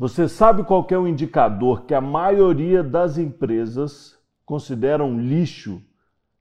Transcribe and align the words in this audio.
Você 0.00 0.26
sabe 0.26 0.64
qual 0.64 0.86
é 0.88 0.96
o 0.96 1.06
indicador 1.06 1.84
que 1.84 1.92
a 1.92 2.00
maioria 2.00 2.82
das 2.82 3.18
empresas 3.18 4.18
consideram 4.46 5.20
lixo 5.20 5.82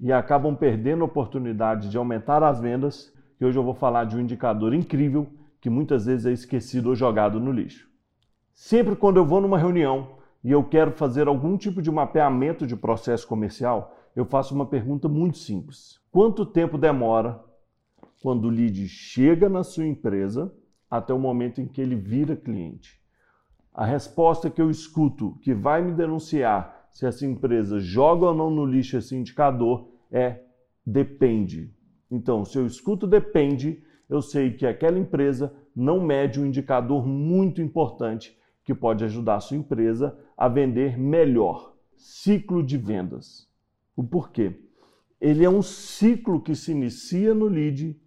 e 0.00 0.10
acabam 0.10 0.56
perdendo 0.56 1.02
a 1.02 1.04
oportunidade 1.04 1.90
de 1.90 1.98
aumentar 1.98 2.42
as 2.42 2.58
vendas? 2.58 3.12
E 3.38 3.44
hoje 3.44 3.58
eu 3.58 3.62
vou 3.62 3.74
falar 3.74 4.04
de 4.04 4.16
um 4.16 4.20
indicador 4.20 4.72
incrível 4.72 5.26
que 5.60 5.68
muitas 5.68 6.06
vezes 6.06 6.24
é 6.24 6.32
esquecido 6.32 6.88
ou 6.88 6.94
jogado 6.94 7.38
no 7.38 7.52
lixo. 7.52 7.86
Sempre 8.54 8.96
quando 8.96 9.18
eu 9.18 9.26
vou 9.26 9.38
numa 9.38 9.58
reunião 9.58 10.16
e 10.42 10.50
eu 10.50 10.64
quero 10.64 10.92
fazer 10.92 11.28
algum 11.28 11.58
tipo 11.58 11.82
de 11.82 11.90
mapeamento 11.90 12.66
de 12.66 12.74
processo 12.74 13.28
comercial, 13.28 13.94
eu 14.16 14.24
faço 14.24 14.54
uma 14.54 14.64
pergunta 14.64 15.10
muito 15.10 15.36
simples. 15.36 16.00
Quanto 16.10 16.46
tempo 16.46 16.78
demora 16.78 17.38
quando 18.22 18.46
o 18.46 18.50
lead 18.50 18.88
chega 18.88 19.46
na 19.46 19.62
sua 19.62 19.84
empresa 19.84 20.50
até 20.90 21.12
o 21.12 21.18
momento 21.18 21.60
em 21.60 21.66
que 21.66 21.82
ele 21.82 21.96
vira 21.96 22.34
cliente? 22.34 23.01
A 23.74 23.86
resposta 23.86 24.50
que 24.50 24.60
eu 24.60 24.70
escuto 24.70 25.38
que 25.40 25.54
vai 25.54 25.80
me 25.80 25.92
denunciar 25.92 26.86
se 26.90 27.06
essa 27.06 27.24
empresa 27.24 27.80
joga 27.80 28.26
ou 28.26 28.34
não 28.34 28.50
no 28.50 28.66
lixo 28.66 28.98
esse 28.98 29.16
indicador 29.16 29.88
é 30.10 30.42
depende. 30.84 31.74
Então, 32.10 32.44
se 32.44 32.58
eu 32.58 32.66
escuto 32.66 33.06
depende, 33.06 33.82
eu 34.10 34.20
sei 34.20 34.52
que 34.52 34.66
aquela 34.66 34.98
empresa 34.98 35.54
não 35.74 35.98
mede 36.04 36.38
um 36.38 36.44
indicador 36.44 37.06
muito 37.06 37.62
importante 37.62 38.38
que 38.62 38.74
pode 38.74 39.04
ajudar 39.04 39.36
a 39.36 39.40
sua 39.40 39.56
empresa 39.56 40.18
a 40.36 40.48
vender 40.48 40.98
melhor. 40.98 41.74
Ciclo 41.96 42.62
de 42.62 42.76
vendas. 42.76 43.48
O 43.96 44.04
porquê? 44.04 44.60
Ele 45.18 45.46
é 45.46 45.48
um 45.48 45.62
ciclo 45.62 46.42
que 46.42 46.54
se 46.54 46.72
inicia 46.72 47.32
no 47.32 47.46
lead 47.46 47.98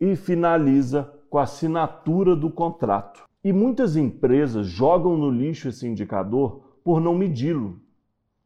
e 0.00 0.16
finaliza 0.16 1.12
com 1.28 1.36
a 1.36 1.42
assinatura 1.42 2.34
do 2.34 2.50
contrato. 2.50 3.27
E 3.48 3.52
muitas 3.52 3.96
empresas 3.96 4.66
jogam 4.66 5.16
no 5.16 5.30
lixo 5.30 5.70
esse 5.70 5.88
indicador 5.88 6.60
por 6.84 7.00
não 7.00 7.14
medi-lo. 7.14 7.80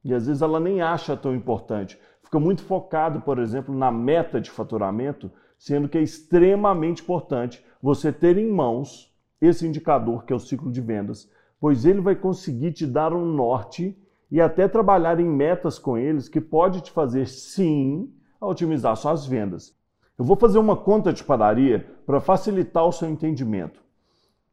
E 0.04 0.14
às 0.14 0.28
vezes 0.28 0.42
ela 0.42 0.60
nem 0.60 0.80
acha 0.80 1.16
tão 1.16 1.34
importante. 1.34 1.98
Fica 2.22 2.38
muito 2.38 2.62
focado, 2.62 3.20
por 3.20 3.40
exemplo, 3.40 3.76
na 3.76 3.90
meta 3.90 4.40
de 4.40 4.48
faturamento, 4.48 5.28
sendo 5.58 5.88
que 5.88 5.98
é 5.98 6.02
extremamente 6.02 7.02
importante 7.02 7.66
você 7.82 8.12
ter 8.12 8.38
em 8.38 8.48
mãos 8.48 9.12
esse 9.40 9.66
indicador 9.66 10.24
que 10.24 10.32
é 10.32 10.36
o 10.36 10.38
ciclo 10.38 10.70
de 10.70 10.80
vendas, 10.80 11.28
pois 11.58 11.84
ele 11.84 12.00
vai 12.00 12.14
conseguir 12.14 12.70
te 12.70 12.86
dar 12.86 13.12
um 13.12 13.26
norte 13.26 13.98
e 14.30 14.40
até 14.40 14.68
trabalhar 14.68 15.18
em 15.18 15.26
metas 15.26 15.80
com 15.80 15.98
eles 15.98 16.28
que 16.28 16.40
pode 16.40 16.80
te 16.80 16.92
fazer 16.92 17.26
sim 17.26 18.08
otimizar 18.40 18.94
suas 18.96 19.26
vendas. 19.26 19.74
Eu 20.16 20.24
vou 20.24 20.36
fazer 20.36 20.60
uma 20.60 20.76
conta 20.76 21.12
de 21.12 21.24
padaria 21.24 21.90
para 22.06 22.20
facilitar 22.20 22.86
o 22.86 22.92
seu 22.92 23.08
entendimento. 23.08 23.81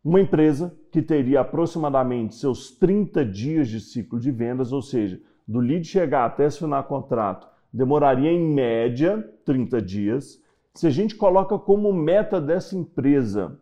Uma 0.04 0.22
empresa 0.22 0.74
que 0.92 1.02
teria 1.02 1.42
aproximadamente 1.42 2.36
seus 2.36 2.72
30 2.72 3.26
dias 3.26 3.68
de 3.68 3.82
ciclo 3.82 4.20
de 4.20 4.32
vendas, 4.32 4.72
ou 4.72 4.82
seja, 4.82 5.22
do 5.48 5.60
lead 5.60 5.86
chegar 5.86 6.26
até 6.26 6.46
assinar 6.46 6.88
contrato, 6.88 7.48
demoraria 7.72 8.32
em 8.32 8.42
média 8.42 9.30
30 9.44 9.82
dias. 9.82 10.42
Se 10.74 10.88
a 10.88 10.90
gente 10.90 11.16
coloca 11.16 11.58
como 11.60 11.92
meta 11.92 12.40
dessa 12.40 12.78
empresa 12.78 13.60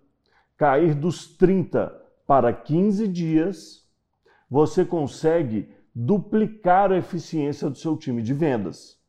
cair 0.56 0.94
dos 0.94 1.28
30 1.36 1.92
para 2.28 2.54
15 2.54 3.08
dias, 3.08 3.88
você 4.50 4.86
consegue 4.86 5.70
duplicar 5.94 6.92
a 6.92 6.98
eficiência 6.98 7.70
do 7.70 7.78
seu 7.78 7.98
time 7.98 8.22
de 8.22 8.34
vendas. 8.34 9.00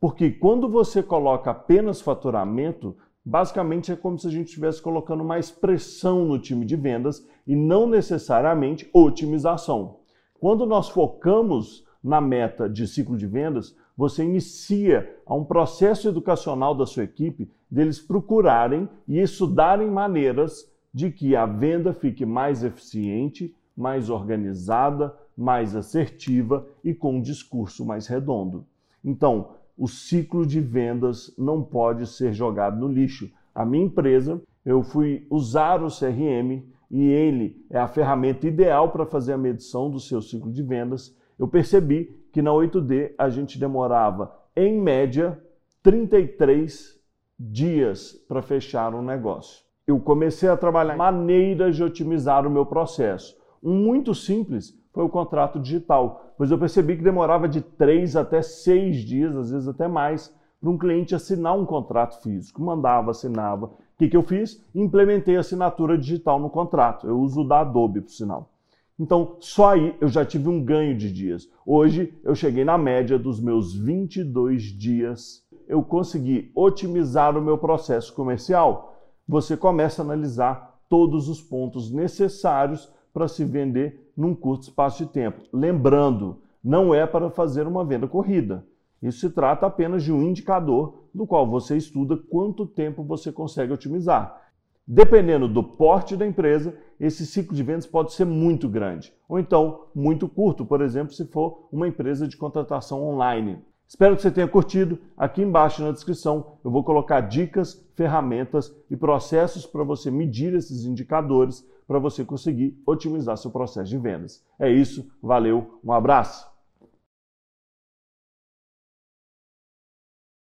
Porque 0.00 0.30
quando 0.30 0.68
você 0.68 1.02
coloca 1.02 1.50
apenas 1.50 2.00
faturamento, 2.00 2.96
basicamente 3.28 3.92
é 3.92 3.96
como 3.96 4.18
se 4.18 4.26
a 4.26 4.30
gente 4.30 4.46
estivesse 4.46 4.80
colocando 4.80 5.22
mais 5.22 5.50
pressão 5.50 6.24
no 6.24 6.38
time 6.38 6.64
de 6.64 6.74
vendas 6.74 7.26
e 7.46 7.54
não 7.54 7.86
necessariamente 7.86 8.88
otimização. 8.90 9.98
Quando 10.40 10.64
nós 10.64 10.88
focamos 10.88 11.84
na 12.02 12.22
meta 12.22 12.70
de 12.70 12.88
ciclo 12.88 13.18
de 13.18 13.26
vendas, 13.26 13.76
você 13.94 14.24
inicia 14.24 15.14
um 15.28 15.44
processo 15.44 16.08
educacional 16.08 16.74
da 16.74 16.86
sua 16.86 17.04
equipe 17.04 17.50
deles 17.70 17.98
procurarem 17.98 18.88
e 19.06 19.20
estudarem 19.20 19.90
maneiras 19.90 20.66
de 20.94 21.10
que 21.10 21.36
a 21.36 21.44
venda 21.44 21.92
fique 21.92 22.24
mais 22.24 22.64
eficiente, 22.64 23.54
mais 23.76 24.08
organizada, 24.08 25.14
mais 25.36 25.76
assertiva 25.76 26.66
e 26.82 26.94
com 26.94 27.16
um 27.16 27.20
discurso 27.20 27.84
mais 27.84 28.06
redondo. 28.06 28.64
Então, 29.04 29.50
o 29.78 29.86
ciclo 29.86 30.44
de 30.44 30.60
vendas 30.60 31.32
não 31.38 31.62
pode 31.62 32.06
ser 32.08 32.32
jogado 32.32 32.76
no 32.80 32.88
lixo. 32.88 33.30
A 33.54 33.64
minha 33.64 33.84
empresa, 33.84 34.42
eu 34.66 34.82
fui 34.82 35.24
usar 35.30 35.82
o 35.82 35.86
CRM 35.86 36.64
e 36.90 37.06
ele 37.06 37.64
é 37.70 37.78
a 37.78 37.86
ferramenta 37.86 38.46
ideal 38.46 38.90
para 38.90 39.06
fazer 39.06 39.34
a 39.34 39.38
medição 39.38 39.88
do 39.88 40.00
seu 40.00 40.20
ciclo 40.20 40.50
de 40.50 40.62
vendas. 40.62 41.16
Eu 41.38 41.46
percebi 41.46 42.12
que 42.32 42.42
na 42.42 42.50
8D 42.50 43.12
a 43.16 43.30
gente 43.30 43.58
demorava, 43.58 44.34
em 44.56 44.80
média, 44.80 45.40
33 45.82 46.98
dias 47.38 48.12
para 48.26 48.42
fechar 48.42 48.94
um 48.94 49.02
negócio. 49.02 49.64
Eu 49.86 50.00
comecei 50.00 50.48
a 50.48 50.56
trabalhar 50.56 50.96
maneiras 50.96 51.76
de 51.76 51.84
otimizar 51.84 52.46
o 52.46 52.50
meu 52.50 52.66
processo. 52.66 53.36
Um 53.62 53.74
muito 53.74 54.14
simples 54.14 54.76
foi 54.98 55.04
o 55.04 55.08
contrato 55.08 55.60
digital, 55.60 56.34
pois 56.36 56.50
eu 56.50 56.58
percebi 56.58 56.96
que 56.96 57.04
demorava 57.04 57.48
de 57.48 57.60
três 57.60 58.16
até 58.16 58.42
seis 58.42 58.96
dias, 58.96 59.36
às 59.36 59.52
vezes 59.52 59.68
até 59.68 59.86
mais, 59.86 60.34
para 60.60 60.68
um 60.68 60.76
cliente 60.76 61.14
assinar 61.14 61.56
um 61.56 61.64
contrato 61.64 62.20
físico. 62.20 62.60
Mandava, 62.60 63.12
assinava. 63.12 63.66
O 63.66 63.72
que, 63.96 64.08
que 64.08 64.16
eu 64.16 64.24
fiz? 64.24 64.60
Implementei 64.74 65.36
a 65.36 65.40
assinatura 65.40 65.96
digital 65.96 66.40
no 66.40 66.50
contrato. 66.50 67.06
Eu 67.06 67.20
uso 67.20 67.44
da 67.44 67.60
Adobe, 67.60 68.00
por 68.00 68.10
sinal. 68.10 68.50
Então, 68.98 69.36
só 69.38 69.74
aí 69.74 69.94
eu 70.00 70.08
já 70.08 70.24
tive 70.24 70.48
um 70.48 70.60
ganho 70.60 70.98
de 70.98 71.12
dias. 71.12 71.48
Hoje 71.64 72.12
eu 72.24 72.34
cheguei 72.34 72.64
na 72.64 72.76
média 72.76 73.16
dos 73.16 73.40
meus 73.40 73.72
22 73.72 74.64
dias. 74.64 75.44
Eu 75.68 75.80
consegui 75.80 76.50
otimizar 76.56 77.38
o 77.38 77.40
meu 77.40 77.56
processo 77.56 78.12
comercial. 78.12 78.96
Você 79.28 79.56
começa 79.56 80.02
a 80.02 80.04
analisar 80.04 80.80
todos 80.88 81.28
os 81.28 81.40
pontos 81.40 81.88
necessários 81.88 82.92
para 83.18 83.26
se 83.26 83.44
vender 83.44 84.12
num 84.16 84.32
curto 84.32 84.62
espaço 84.62 85.04
de 85.04 85.10
tempo. 85.10 85.42
Lembrando, 85.52 86.36
não 86.62 86.94
é 86.94 87.04
para 87.04 87.28
fazer 87.30 87.66
uma 87.66 87.84
venda 87.84 88.06
corrida. 88.06 88.64
Isso 89.02 89.18
se 89.18 89.30
trata 89.30 89.66
apenas 89.66 90.04
de 90.04 90.12
um 90.12 90.22
indicador 90.22 91.02
do 91.12 91.26
qual 91.26 91.44
você 91.44 91.76
estuda 91.76 92.16
quanto 92.16 92.64
tempo 92.64 93.02
você 93.02 93.32
consegue 93.32 93.72
otimizar. 93.72 94.40
Dependendo 94.86 95.48
do 95.48 95.64
porte 95.64 96.16
da 96.16 96.24
empresa, 96.24 96.78
esse 97.00 97.26
ciclo 97.26 97.56
de 97.56 97.62
vendas 97.64 97.86
pode 97.86 98.12
ser 98.12 98.24
muito 98.24 98.68
grande, 98.68 99.12
ou 99.28 99.38
então 99.38 99.86
muito 99.92 100.28
curto, 100.28 100.64
por 100.64 100.80
exemplo, 100.80 101.12
se 101.12 101.26
for 101.26 101.68
uma 101.72 101.88
empresa 101.88 102.28
de 102.28 102.36
contratação 102.36 103.02
online. 103.02 103.58
Espero 103.88 104.14
que 104.14 104.22
você 104.22 104.30
tenha 104.30 104.46
curtido. 104.46 104.96
Aqui 105.16 105.42
embaixo 105.42 105.82
na 105.82 105.90
descrição 105.90 106.52
eu 106.64 106.70
vou 106.70 106.84
colocar 106.84 107.20
dicas, 107.22 107.84
ferramentas 107.96 108.72
e 108.88 108.96
processos 108.96 109.66
para 109.66 109.82
você 109.82 110.08
medir 110.08 110.54
esses 110.54 110.84
indicadores 110.84 111.66
para 111.88 111.98
você 111.98 112.22
conseguir 112.22 112.78
otimizar 112.86 113.38
seu 113.38 113.50
processo 113.50 113.88
de 113.88 113.96
vendas. 113.96 114.44
É 114.60 114.70
isso, 114.70 115.10
valeu, 115.22 115.80
um 115.82 115.90
abraço! 115.90 116.57